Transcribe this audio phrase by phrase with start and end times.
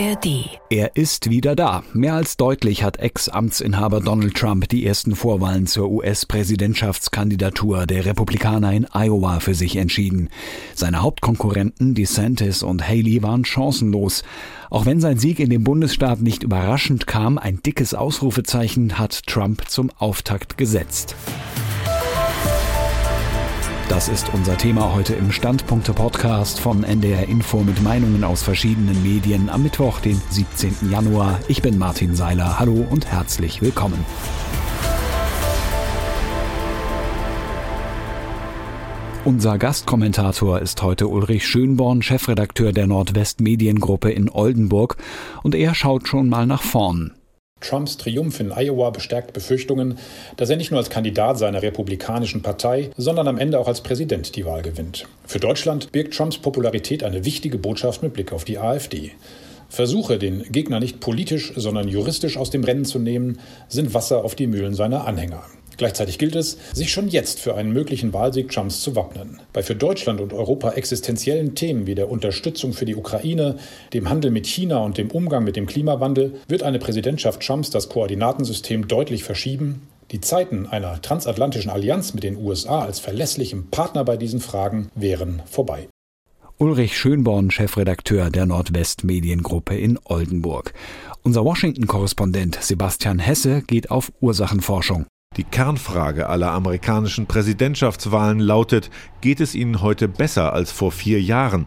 [0.00, 0.48] ARD.
[0.70, 1.82] Er ist wieder da.
[1.92, 8.86] Mehr als deutlich hat Ex-Amtsinhaber Donald Trump die ersten Vorwahlen zur US-Präsidentschaftskandidatur der Republikaner in
[8.94, 10.30] Iowa für sich entschieden.
[10.74, 14.22] Seine Hauptkonkurrenten DeSantis und Haley waren chancenlos.
[14.70, 19.68] Auch wenn sein Sieg in dem Bundesstaat nicht überraschend kam, ein dickes Ausrufezeichen hat Trump
[19.68, 21.14] zum Auftakt gesetzt.
[23.90, 29.50] Das ist unser Thema heute im Standpunkte-Podcast von NDR Info mit Meinungen aus verschiedenen Medien
[29.50, 30.92] am Mittwoch, den 17.
[30.92, 31.40] Januar.
[31.48, 32.60] Ich bin Martin Seiler.
[32.60, 34.04] Hallo und herzlich willkommen.
[39.24, 44.98] Unser Gastkommentator ist heute Ulrich Schönborn, Chefredakteur der Nordwest-Mediengruppe in Oldenburg,
[45.42, 47.14] und er schaut schon mal nach vorn.
[47.60, 49.98] Trumps Triumph in Iowa bestärkt Befürchtungen,
[50.36, 54.34] dass er nicht nur als Kandidat seiner republikanischen Partei, sondern am Ende auch als Präsident
[54.36, 55.06] die Wahl gewinnt.
[55.26, 59.12] Für Deutschland birgt Trumps Popularität eine wichtige Botschaft mit Blick auf die AfD.
[59.68, 64.34] Versuche, den Gegner nicht politisch, sondern juristisch aus dem Rennen zu nehmen, sind Wasser auf
[64.34, 65.44] die Mühlen seiner Anhänger.
[65.80, 69.40] Gleichzeitig gilt es, sich schon jetzt für einen möglichen Wahlsieg Trumps zu wappnen.
[69.54, 73.56] Bei für Deutschland und Europa existenziellen Themen wie der Unterstützung für die Ukraine,
[73.94, 77.88] dem Handel mit China und dem Umgang mit dem Klimawandel wird eine Präsidentschaft Trumps das
[77.88, 79.88] Koordinatensystem deutlich verschieben.
[80.10, 85.40] Die Zeiten einer transatlantischen Allianz mit den USA als verlässlichem Partner bei diesen Fragen wären
[85.46, 85.88] vorbei.
[86.58, 90.74] Ulrich Schönborn, Chefredakteur der Nordwest-Mediengruppe in Oldenburg.
[91.22, 95.06] Unser Washington-Korrespondent Sebastian Hesse geht auf Ursachenforschung.
[95.36, 101.66] Die Kernfrage aller amerikanischen Präsidentschaftswahlen lautet, geht es ihnen heute besser als vor vier Jahren?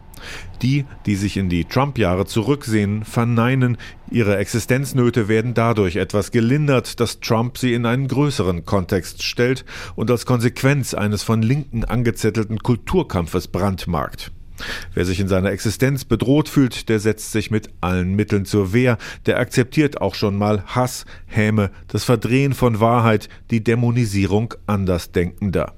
[0.60, 3.78] Die, die sich in die Trump-Jahre zurücksehen, verneinen,
[4.10, 9.64] ihre Existenznöte werden dadurch etwas gelindert, dass Trump sie in einen größeren Kontext stellt
[9.96, 14.30] und als Konsequenz eines von Linken angezettelten Kulturkampfes brandmarkt.
[14.94, 18.98] Wer sich in seiner Existenz bedroht fühlt, der setzt sich mit allen Mitteln zur Wehr,
[19.26, 25.74] der akzeptiert auch schon mal Hass, Häme, das Verdrehen von Wahrheit, die Dämonisierung Andersdenkender.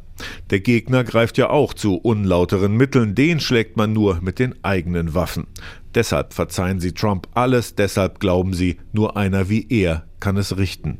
[0.51, 5.15] Der Gegner greift ja auch zu unlauteren Mitteln, den schlägt man nur mit den eigenen
[5.15, 5.47] Waffen.
[5.95, 10.99] Deshalb verzeihen sie Trump alles, deshalb glauben sie, nur einer wie er kann es richten.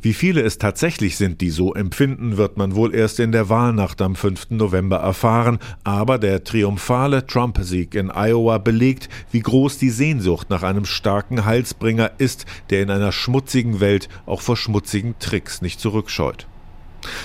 [0.00, 4.02] Wie viele es tatsächlich sind, die so empfinden, wird man wohl erst in der Wahlnacht
[4.02, 4.50] am 5.
[4.50, 10.84] November erfahren, aber der triumphale Trump-Sieg in Iowa belegt, wie groß die Sehnsucht nach einem
[10.84, 16.46] starken Heilsbringer ist, der in einer schmutzigen Welt auch vor schmutzigen Tricks nicht zurückscheut.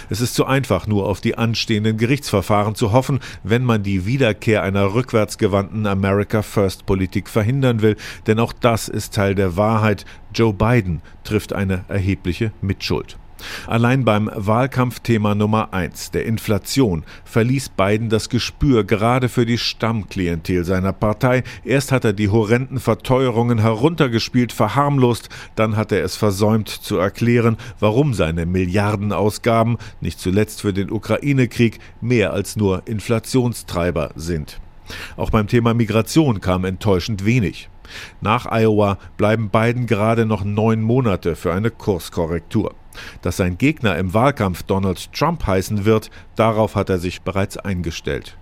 [0.10, 4.64] Es ist zu einfach, nur auf die anstehenden Gerichtsverfahren zu hoffen, wenn man die Wiederkehr
[4.64, 7.96] einer rückwärtsgewandten America First Politik verhindern will,
[8.26, 10.06] denn auch das ist Teil der Wahrheit.
[10.34, 13.18] Joe Biden trifft eine erhebliche Mitschuld.
[13.68, 20.64] Allein beim Wahlkampfthema Nummer eins, der Inflation, verließ Biden das Gespür gerade für die Stammklientel
[20.64, 21.44] seiner Partei.
[21.64, 27.58] Erst hat er die horrenden Verteuerungen heruntergespielt, verharmlost, dann hat er es versäumt zu erklären,
[27.80, 34.59] warum seine Milliardenausgaben, nicht zuletzt für den Ukraine-Krieg, mehr als nur Inflationstreiber sind.
[35.18, 37.69] Auch beim Thema Migration kam enttäuschend wenig.
[38.22, 42.74] Nach Iowa bleiben Biden gerade noch neun Monate für eine Kurskorrektur.
[43.22, 48.38] Dass sein Gegner im Wahlkampf Donald Trump heißen wird, darauf hat er sich bereits eingestellt.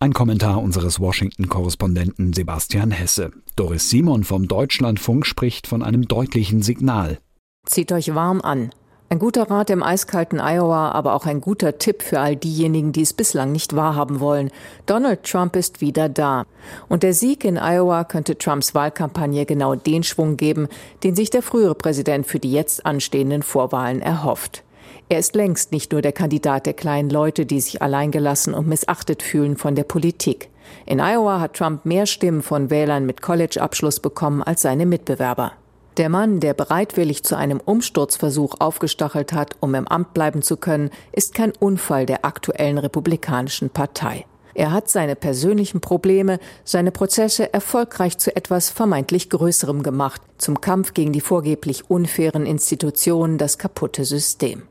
[0.00, 3.30] Ein Kommentar unseres Washington-Korrespondenten Sebastian Hesse.
[3.56, 7.18] Doris Simon vom Deutschlandfunk spricht von einem deutlichen Signal.
[7.64, 8.70] Zieht euch warm an.
[9.10, 13.02] Ein guter Rat im eiskalten Iowa, aber auch ein guter Tipp für all diejenigen, die
[13.02, 14.50] es bislang nicht wahrhaben wollen.
[14.86, 16.46] Donald Trump ist wieder da.
[16.88, 20.68] Und der Sieg in Iowa könnte Trumps Wahlkampagne genau den Schwung geben,
[21.04, 24.64] den sich der frühere Präsident für die jetzt anstehenden Vorwahlen erhofft.
[25.10, 29.22] Er ist längst nicht nur der Kandidat der kleinen Leute, die sich alleingelassen und missachtet
[29.22, 30.48] fühlen von der Politik.
[30.86, 35.52] In Iowa hat Trump mehr Stimmen von Wählern mit College-Abschluss bekommen als seine Mitbewerber.
[35.96, 40.90] Der Mann, der bereitwillig zu einem Umsturzversuch aufgestachelt hat, um im Amt bleiben zu können,
[41.12, 44.26] ist kein Unfall der aktuellen Republikanischen Partei.
[44.54, 50.94] Er hat seine persönlichen Probleme, seine Prozesse erfolgreich zu etwas vermeintlich Größerem gemacht, zum Kampf
[50.94, 54.64] gegen die vorgeblich unfairen Institutionen, das kaputte System.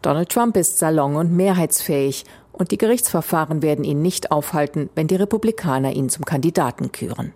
[0.00, 5.16] Donald Trump ist salon- und mehrheitsfähig, und die Gerichtsverfahren werden ihn nicht aufhalten, wenn die
[5.16, 7.32] Republikaner ihn zum Kandidaten küren.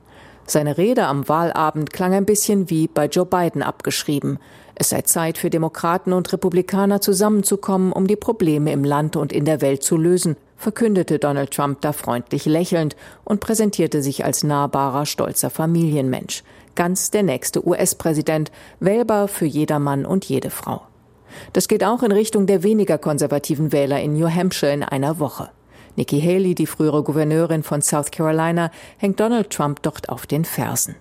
[0.47, 4.39] Seine Rede am Wahlabend klang ein bisschen wie bei Joe Biden abgeschrieben.
[4.77, 9.45] Es sei Zeit für Demokraten und Republikaner zusammenzukommen, um die Probleme im Land und in
[9.45, 12.95] der Welt zu lösen, verkündete Donald Trump da freundlich lächelnd
[13.25, 16.45] und präsentierte sich als nahbarer, stolzer Familienmensch.
[16.75, 20.83] Ganz der nächste US-Präsident, wählbar für jedermann und jede Frau.
[21.55, 25.51] Das geht auch in Richtung der weniger konservativen Wähler in New Hampshire in einer Woche.
[25.97, 30.95] Nikki Haley, die frühere Gouverneurin von South Carolina, hängt Donald Trump dort auf den Fersen.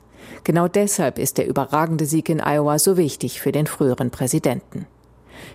[0.44, 4.88] Genau deshalb ist der überragende Sieg in Iowa so wichtig für den früheren Präsidenten.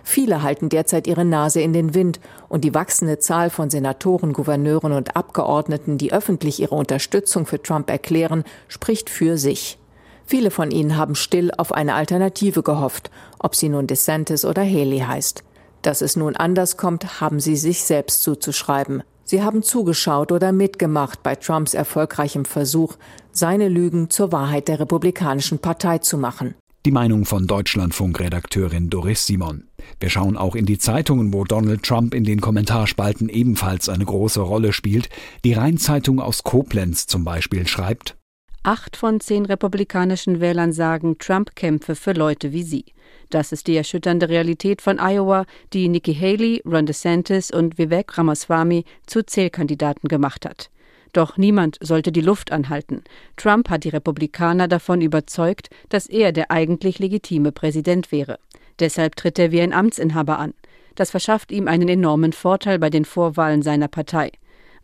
[0.03, 4.93] Viele halten derzeit ihre Nase in den Wind und die wachsende Zahl von Senatoren, Gouverneuren
[4.93, 9.79] und Abgeordneten, die öffentlich ihre Unterstützung für Trump erklären, spricht für sich.
[10.25, 14.99] Viele von ihnen haben still auf eine Alternative gehofft, ob sie nun DeSantis oder Haley
[14.99, 15.43] heißt.
[15.81, 19.03] Dass es nun anders kommt, haben sie sich selbst zuzuschreiben.
[19.31, 22.97] Sie haben zugeschaut oder mitgemacht bei Trumps erfolgreichem Versuch,
[23.31, 26.53] seine Lügen zur Wahrheit der Republikanischen Partei zu machen.
[26.85, 29.69] Die Meinung von Deutschlandfunk-Redakteurin Doris Simon.
[30.01, 34.41] Wir schauen auch in die Zeitungen, wo Donald Trump in den Kommentarspalten ebenfalls eine große
[34.41, 35.07] Rolle spielt.
[35.45, 38.17] Die Rheinzeitung aus Koblenz zum Beispiel schreibt,
[38.63, 42.85] Acht von zehn republikanischen Wählern sagen, Trump kämpfe für Leute wie sie.
[43.31, 48.85] Das ist die erschütternde Realität von Iowa, die Nikki Haley, Ron DeSantis und Vivek Ramaswamy
[49.07, 50.69] zu Zählkandidaten gemacht hat.
[51.11, 53.03] Doch niemand sollte die Luft anhalten.
[53.35, 58.37] Trump hat die Republikaner davon überzeugt, dass er der eigentlich legitime Präsident wäre.
[58.79, 60.53] Deshalb tritt er wie ein Amtsinhaber an.
[60.93, 64.31] Das verschafft ihm einen enormen Vorteil bei den Vorwahlen seiner Partei.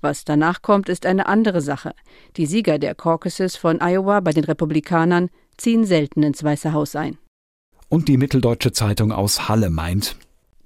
[0.01, 1.93] Was danach kommt, ist eine andere Sache.
[2.35, 7.17] Die Sieger der Caucuses von Iowa bei den Republikanern ziehen selten ins Weiße Haus ein.
[7.89, 10.17] Und die Mitteldeutsche Zeitung aus Halle meint,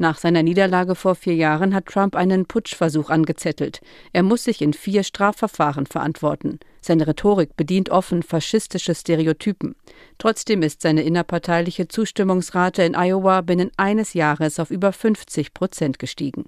[0.01, 3.81] nach seiner Niederlage vor vier Jahren hat Trump einen Putschversuch angezettelt.
[4.13, 6.60] Er muss sich in vier Strafverfahren verantworten.
[6.81, 9.75] Seine Rhetorik bedient offen faschistische Stereotypen.
[10.18, 16.45] Trotzdem ist seine innerparteiliche Zustimmungsrate in Iowa binnen eines Jahres auf über 50 Prozent gestiegen.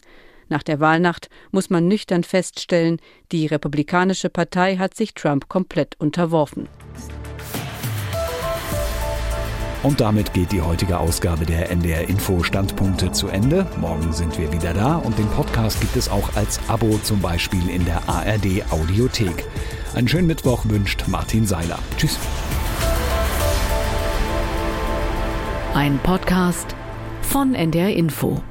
[0.50, 2.98] Nach der Wahlnacht muss man nüchtern feststellen,
[3.31, 6.68] die Republikanische Partei hat sich Trump komplett unterworfen.
[9.84, 13.68] Und damit geht die heutige Ausgabe der NDR Info Standpunkte zu Ende.
[13.81, 17.69] Morgen sind wir wieder da und den Podcast gibt es auch als Abo zum Beispiel
[17.69, 19.44] in der ARD Audiothek.
[19.94, 21.80] Einen schönen Mittwoch wünscht Martin Seiler.
[21.98, 22.18] Tschüss.
[25.74, 26.75] Ein Podcast
[27.22, 28.42] von NDR Info.